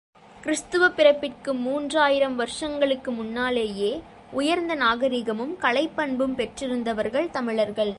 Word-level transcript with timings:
கிறிஸ்து 0.41 0.91
பிறப்பதற்கு 0.91 1.53
மூன்று 1.53 1.99
ஆயிரம் 1.99 2.35
வருஷங்களுக்கு 2.35 3.11
முன்னாலேயே, 3.11 4.03
உயர்ந்த 4.31 4.75
நாகரிகமும் 4.75 5.57
கலைப் 5.57 5.95
பண்பும் 5.95 6.35
பெற்றிருந்தவர்கள் 6.35 7.29
தமிழர்கள். 7.29 7.89